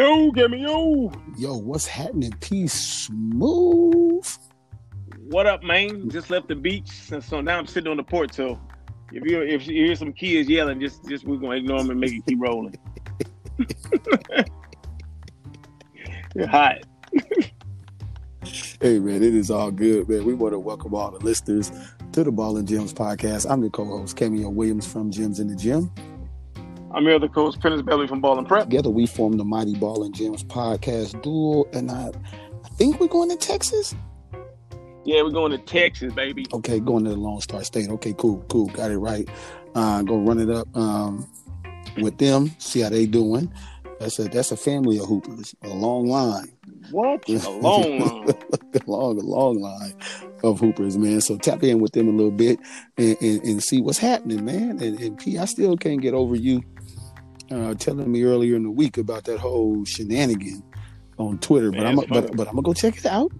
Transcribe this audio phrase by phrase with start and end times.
[0.00, 1.12] Yo, give me yo.
[1.36, 2.32] Yo, what's happening?
[2.40, 4.26] Peace smooth.
[5.28, 6.08] What up, man?
[6.08, 8.32] Just left the beach, and so now I'm sitting on the porch.
[8.32, 8.58] So
[9.12, 12.00] if you if you hear some kids yelling, just just we're gonna ignore them and
[12.00, 12.74] make it keep rolling.
[16.34, 16.78] You're hot.
[18.80, 20.24] hey man, it is all good, man.
[20.24, 21.70] We want to welcome all the listeners
[22.12, 23.50] to the Ball and Gems podcast.
[23.50, 25.92] I'm the co-host Cameo Williams from Gems in the Gym.
[26.92, 28.64] I'm your other coach, Prentice Belly from Ball and Prep.
[28.64, 32.10] Together we form the Mighty Ball and Gems podcast duel, and I,
[32.64, 33.94] I think we're going to Texas.
[35.04, 36.46] Yeah, we're going to Texas, baby.
[36.52, 37.90] Okay, going to the Lone Star State.
[37.90, 39.28] Okay, cool, cool, got it right.
[39.76, 41.30] Uh, go run it up um,
[41.98, 43.52] with them, see how they doing.
[44.00, 46.48] That's a that's a family of hoopers, a long line.
[46.90, 47.28] What?
[47.28, 48.34] A long line.
[48.74, 49.94] a long, a long line
[50.42, 51.20] of hoopers, man.
[51.20, 52.58] So tap in with them a little bit
[52.98, 54.82] and, and, and see what's happening, man.
[54.82, 56.62] And, and P, I still can't get over you
[57.50, 60.62] uh, telling me earlier in the week about that whole shenanigan
[61.18, 63.30] on Twitter, Man, but I'm but, but I'm gonna go check it out.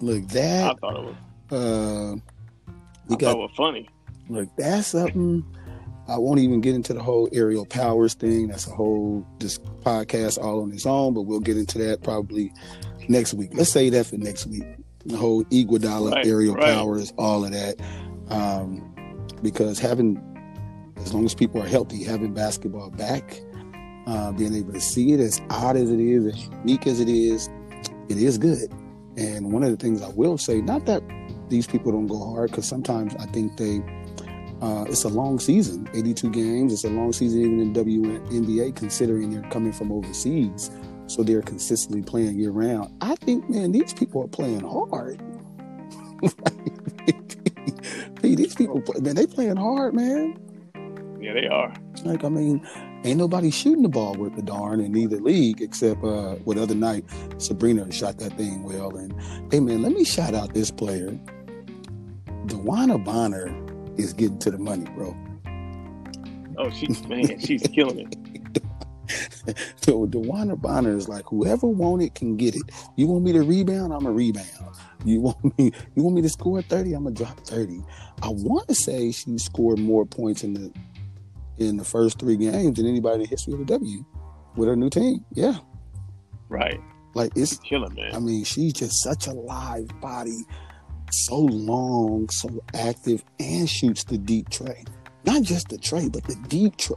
[0.00, 1.14] Look that I thought it was.
[1.50, 2.16] Uh,
[3.08, 3.88] we I got it was funny.
[4.28, 5.44] Look, that's something.
[6.08, 8.48] I won't even get into the whole Aerial Powers thing.
[8.48, 12.52] That's a whole this podcast all on its own, but we'll get into that probably
[13.08, 13.50] next week.
[13.52, 14.64] Let's say that for next week.
[15.04, 16.74] The whole Iguodala right, aerial right.
[16.74, 17.76] powers, all of that,
[18.30, 18.94] um,
[19.42, 20.22] because having
[20.96, 23.40] as long as people are healthy, having basketball back
[24.08, 27.10] uh, being able to see it as odd as it is, as unique as it
[27.10, 27.50] is,
[28.08, 28.72] it is good.
[29.18, 31.02] And one of the things I will say, not that
[31.50, 33.82] these people don't go hard, because sometimes I think they,
[34.62, 36.72] uh, it's a long season, 82 games.
[36.72, 40.70] It's a long season even in WNBA, considering they're coming from overseas,
[41.06, 42.94] so they're consistently playing year round.
[43.02, 45.20] I think, man, these people are playing hard.
[48.22, 50.38] hey, these people, man, they playing hard, man.
[51.20, 51.74] Yeah, they are.
[52.04, 52.66] Like, I mean,
[53.04, 56.74] ain't nobody shooting the ball with the darn in either league except uh what other
[56.74, 57.04] night
[57.38, 58.96] Sabrina shot that thing well.
[58.96, 59.14] And
[59.52, 61.18] hey man, let me shout out this player.
[62.46, 63.54] DeWanna Bonner
[63.96, 65.16] is getting to the money, bro.
[66.56, 68.62] Oh, she's man, she's killing it.
[69.76, 72.62] so DeWanna Bonner is like, whoever want it can get it.
[72.96, 73.92] You want me to rebound?
[73.92, 74.48] I'm a rebound.
[75.04, 75.72] You want me?
[75.94, 76.92] You want me to score thirty?
[76.92, 77.82] I'm gonna drop thirty.
[78.22, 80.72] I want to say she scored more points in the
[81.58, 84.04] in the first three games than anybody in the history of the W
[84.56, 85.24] with her new team.
[85.32, 85.58] Yeah.
[86.48, 86.80] Right.
[87.14, 88.14] Like it's killing, man.
[88.14, 90.44] I mean, she's just such a live body,
[91.10, 94.84] so long, so active, and shoots the deep trey.
[95.24, 96.96] Not just the trey, but the deep trey.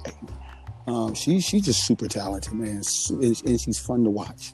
[0.87, 4.53] Um, she she's just super talented, man, and, and she's fun to watch.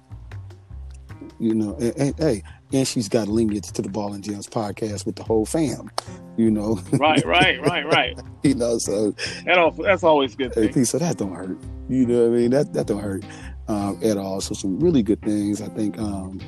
[1.39, 2.43] You know, and, and, hey,
[2.73, 5.89] and she's got linkage to the Ball and Gems podcast with the whole fam.
[6.35, 8.19] You know, right, right, right, right.
[8.43, 9.11] you know, so
[9.45, 10.53] that all, that's always good.
[10.53, 10.85] Thing.
[10.85, 11.57] So that don't hurt.
[11.89, 12.51] You know what I mean?
[12.51, 13.23] That that don't hurt
[13.67, 14.41] um, at all.
[14.41, 15.61] So some really good things.
[15.61, 16.39] I think um,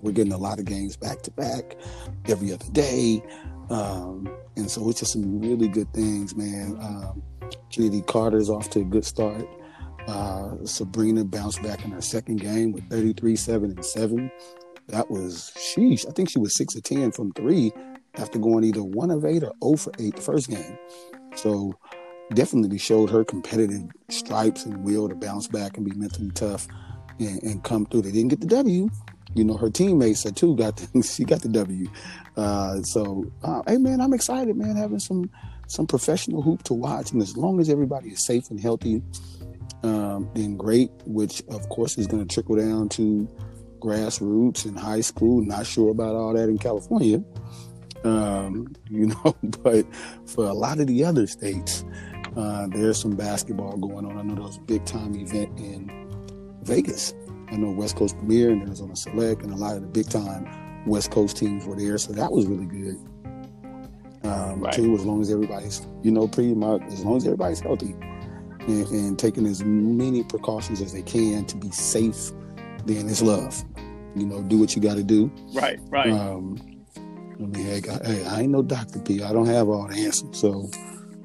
[0.00, 1.76] we're getting a lot of games back to back
[2.26, 3.22] every other day,
[3.70, 6.76] um, and so it's just some really good things, man.
[6.80, 7.22] Um,
[7.70, 9.46] Chennedy Carter's off to a good start.
[10.06, 14.30] Uh, Sabrina bounced back in her second game with 33, 7, and 7.
[14.88, 17.72] That was, sheesh, I think she was 6 of 10 from three
[18.16, 20.78] after going either 1 of 8 or 0 for 8 the first game.
[21.36, 21.74] So
[22.32, 26.66] definitely showed her competitive stripes and will to bounce back and be mentally tough
[27.18, 28.02] and, and come through.
[28.02, 28.88] They didn't get the W.
[29.34, 31.86] You know, her teammates too got the, she got the W.
[32.36, 35.30] Uh, so, uh, hey man, I'm excited, man, having some
[35.66, 39.02] some professional hoop to watch, and as long as everybody is safe and healthy,
[39.84, 43.28] um, then great, which of course is going to trickle down to
[43.78, 45.42] grassroots and high school.
[45.42, 47.22] Not sure about all that in California,
[48.02, 49.86] um, you know, but
[50.26, 51.84] for a lot of the other states,
[52.34, 54.18] uh, there's some basketball going on.
[54.18, 56.08] I know there was a big time event in
[56.62, 57.12] Vegas.
[57.50, 60.86] I know West Coast Premier and Arizona Select, and a lot of the big time
[60.86, 62.96] West Coast teams were there, so that was really good.
[64.24, 64.72] Um, right.
[64.72, 67.94] Too, as long as everybody's, you know, pretty much as long as everybody's healthy
[68.66, 72.30] and, and, taking as many precautions as they can to be safe,
[72.86, 73.62] then it's love.
[74.14, 75.30] You know, do what you got to do.
[75.52, 76.10] Right, right.
[76.10, 76.58] Um,
[77.34, 79.00] I mean, hey, I, hey, I ain't no Dr.
[79.00, 79.22] P.
[79.22, 80.38] I don't have all the answers.
[80.38, 80.70] So,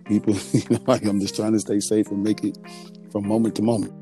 [0.06, 2.58] people, you know, like I'm just trying to stay safe and make it
[3.12, 3.94] from moment to moment.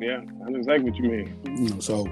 [0.00, 1.40] Yeah, I know exactly what you mean.
[1.46, 2.06] You know, so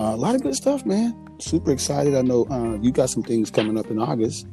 [0.00, 1.14] uh, a lot of good stuff, man.
[1.38, 2.14] Super excited.
[2.14, 4.46] I know uh, you got some things coming up in August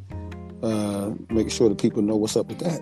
[0.63, 2.81] uh, making sure that people know what's up with that.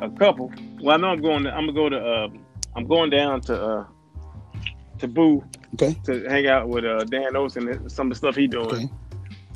[0.00, 0.50] A couple.
[0.80, 1.44] Well, I know I'm going.
[1.44, 1.98] To, I'm gonna go to.
[1.98, 2.28] Uh,
[2.74, 3.86] I'm going down to uh,
[4.98, 5.44] to Boo.
[5.74, 5.96] Okay.
[6.04, 8.66] To hang out with uh, Dan Olson and some of the stuff he doing.
[8.66, 8.90] Okay.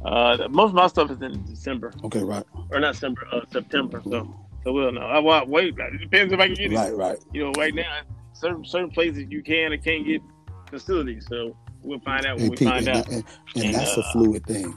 [0.05, 1.93] Uh, most of my stuff is in December.
[2.05, 2.45] Okay, right.
[2.71, 4.01] Or not December, uh, September.
[4.05, 4.33] So
[4.63, 5.01] So we'll know.
[5.01, 5.75] I well, wait.
[5.79, 6.77] It depends if I can get it.
[6.77, 7.19] Right, right.
[7.33, 8.01] You know, right now,
[8.33, 10.23] certain certain places you can or can't get
[10.71, 11.27] facilities.
[11.29, 13.09] So we'll find out when And, we people, find and, out.
[13.09, 13.25] and,
[13.57, 14.75] and And, that's a uh, fluid thing.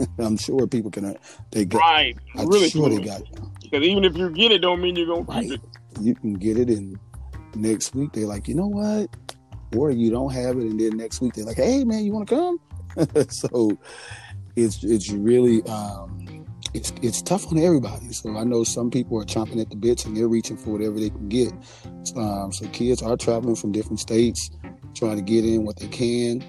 [0.18, 1.04] I'm sure people can.
[1.04, 1.14] uh,
[1.50, 1.78] They get.
[1.78, 2.16] Right.
[2.36, 3.22] I'm really sure they got.
[3.62, 5.52] Because even if you get it, don't mean you're gonna Right.
[5.52, 5.60] it.
[6.00, 6.98] You can get it, and
[7.54, 9.08] next week they're like, you know what?
[9.76, 12.28] Or you don't have it, and then next week they're like, hey man, you want
[12.28, 12.60] to come?
[13.28, 13.78] so
[14.56, 18.12] it's it's really um, it's it's tough on everybody.
[18.12, 20.98] So I know some people are chomping at the bits and they're reaching for whatever
[20.98, 21.52] they can get.
[22.16, 24.50] Um, so kids are traveling from different states,
[24.94, 26.44] trying to get in what they can.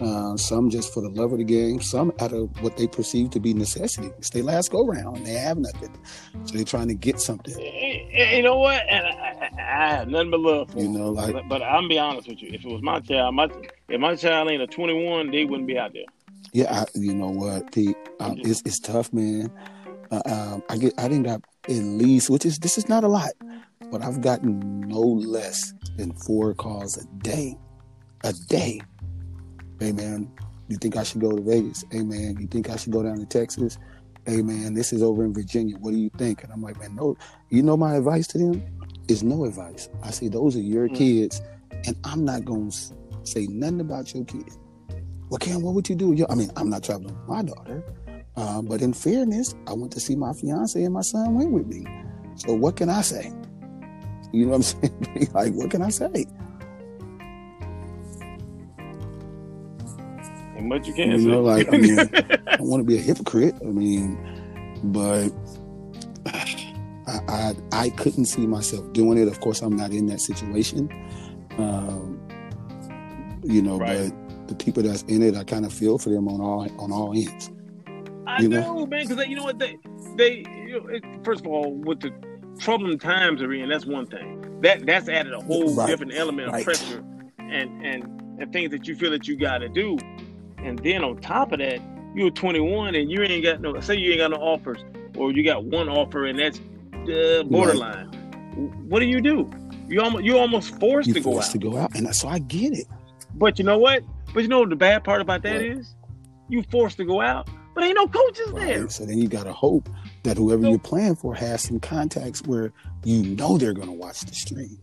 [0.00, 1.80] Uh, some just for the love of the game.
[1.80, 4.10] Some out of what they perceive to be necessity.
[4.18, 5.96] It's their last go round and they have nothing,
[6.44, 7.54] so they're trying to get something.
[7.58, 8.82] Eh, eh, You know what?
[8.88, 11.88] And I, I, I have nothing but love for You know, like But, but I'm
[11.88, 12.50] be honest with you.
[12.52, 13.48] If it was my child, my
[13.88, 16.04] if my child ain't a 21, they wouldn't be out there.
[16.52, 17.96] Yeah, I, you know what, Pete?
[18.20, 19.52] Um, it's it's tough, man.
[20.10, 23.08] Uh, um, I get I didn't got at least, which is this is not a
[23.08, 23.30] lot,
[23.90, 27.56] but I've gotten no less than four calls a day,
[28.24, 28.80] a day.
[29.80, 30.30] Hey man,
[30.68, 31.84] you think I should go to Vegas?
[31.90, 33.78] Hey man, you think I should go down to Texas?
[34.26, 35.76] Hey man, this is over in Virginia.
[35.78, 36.42] What do you think?
[36.42, 37.16] And I'm like, man, no.
[37.50, 38.62] You know my advice to them
[39.08, 39.88] is no advice.
[40.02, 40.94] I say those are your Mm.
[40.96, 41.40] kids,
[41.86, 42.70] and I'm not gonna
[43.24, 44.58] say nothing about your kids.
[45.30, 46.12] Well, Cam, what would you do?
[46.12, 47.84] Yo, I mean, I'm not traveling with my daughter,
[48.36, 51.66] um, but in fairness, I went to see my fiance and my son went with
[51.66, 51.86] me.
[52.34, 53.32] So what can I say?
[54.32, 54.62] You know what I'm
[55.14, 55.28] saying?
[55.34, 56.26] like, what can I say?
[60.58, 62.10] And much you can You know, like, I mean,
[62.48, 63.56] I don't want to be a hypocrite.
[63.62, 64.20] I mean,
[64.82, 65.30] but
[67.06, 69.28] I, I I couldn't see myself doing it.
[69.28, 70.90] Of course, I'm not in that situation.
[71.58, 72.22] Um,
[73.44, 74.10] you know, Right.
[74.10, 74.12] but
[74.48, 77.14] the people that's in it, I kind of feel for them on all on all
[77.14, 77.50] ends.
[78.26, 78.86] I You know, know?
[78.86, 79.78] man, because you know what they
[80.16, 82.12] they you know, it, first of all with the
[82.60, 84.60] troubling times they're in, that's one thing.
[84.62, 85.86] That that's added a whole Right.
[85.86, 86.64] different element of Right.
[86.64, 87.04] pressure
[87.38, 88.08] and and
[88.38, 90.04] and things that you feel that you got to do.
[90.62, 91.80] And then on top of that,
[92.14, 93.78] you're 21 and you ain't got no.
[93.80, 94.84] Say you ain't got no offers,
[95.16, 96.58] or you got one offer and that's
[97.08, 98.06] uh, borderline.
[98.88, 99.50] What do you do?
[99.88, 101.52] You almost you almost forced You to go forced out.
[101.52, 102.86] to go out, and so I get it.
[103.34, 104.02] But you know what?
[104.34, 105.62] But you know what the bad part about that What?
[105.64, 105.94] is?
[106.48, 108.88] You forced to go out, but ain't no coaches there.
[108.88, 109.88] So then you got to hope
[110.24, 112.72] that whoever you're playing for has some contacts where
[113.04, 114.78] you know they're going to watch the stream,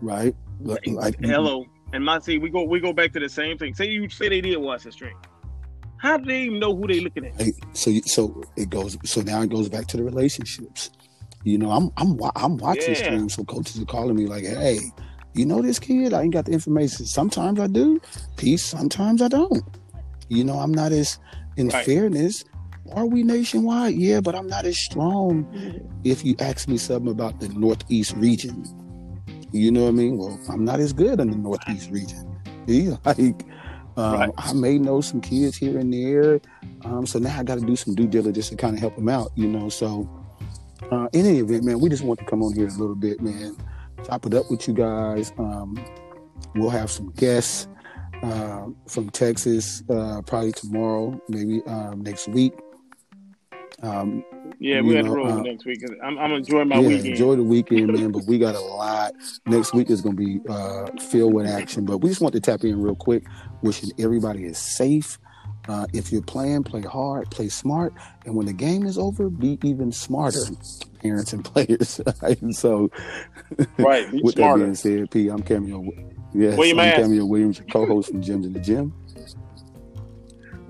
[0.00, 0.34] right?
[0.60, 1.64] Like Hello.
[1.94, 3.72] And my see, we go we go back to the same thing.
[3.72, 5.14] Say you say they did watch the stream.
[5.98, 7.40] How do they even know who they looking at?
[7.40, 8.98] Hey, so you, so it goes.
[9.04, 10.90] So now it goes back to the relationships.
[11.44, 13.02] You know, I'm I'm I'm watching Yeah.
[13.04, 13.34] streams.
[13.34, 14.80] So coaches are calling me like, "Hey,
[15.34, 16.12] you know this kid?
[16.12, 17.06] I ain't got the information.
[17.06, 18.00] Sometimes I do,
[18.36, 18.64] peace.
[18.64, 19.62] Sometimes I don't.
[20.28, 21.18] You know, I'm not as
[21.56, 21.84] in Right.
[21.86, 22.44] fairness.
[22.92, 23.94] Are we nationwide?
[23.94, 25.44] Yeah, but I'm not as strong.
[25.44, 25.86] Mm-hmm.
[26.02, 28.64] If you ask me something about the Northeast region,
[29.54, 30.18] you know what I mean.
[30.18, 32.30] Well, I'm not as good in the Northeast region.
[32.66, 33.42] Yeah, like.
[33.96, 34.30] Um, Right.
[34.38, 36.40] I may know some kids here and there,
[36.84, 39.08] um, so now I got to do some due diligence to kind of help them
[39.08, 39.68] out, you know.
[39.68, 40.10] So,
[40.90, 43.20] uh, in any event, man, we just want to come on here a little bit,
[43.20, 43.56] man,
[44.04, 45.32] chop it up with you guys.
[45.38, 45.78] Um,
[46.56, 47.68] we'll have some guests
[48.24, 52.54] uh, from Texas uh, probably tomorrow, maybe um, next week.
[54.58, 55.82] Yeah, we had to roll uh, next week.
[56.02, 57.06] I'm, I'm enjoying my yeah, weekend.
[57.08, 58.12] enjoy the weekend, man.
[58.12, 59.12] But we got a lot.
[59.46, 61.84] Next week is going to be uh, filled with action.
[61.84, 63.24] But we just want to tap in real quick,
[63.62, 65.18] wishing everybody is safe.
[65.68, 67.94] Uh, if you're playing, play hard, play smart,
[68.26, 70.40] and when the game is over, be even smarter,
[71.00, 72.00] parents and players.
[72.22, 72.90] And so,
[73.78, 74.58] Right, be with smarter.
[74.58, 75.84] that being said, P, I'm Cameo.
[76.34, 76.92] Yes, your I'm.
[76.94, 78.92] Cameo Williams, your co-host from Gyms in the Gym.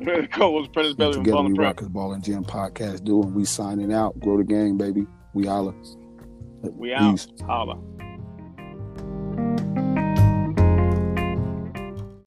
[0.04, 3.04] Co-host Prentice Belly together we rock the ball and gym podcast.
[3.04, 4.18] Doing we signing out.
[4.20, 5.06] Grow the game, baby.
[5.34, 5.74] We holla.
[6.62, 7.12] We out.
[7.12, 7.28] Peace.
[7.44, 7.78] Holla.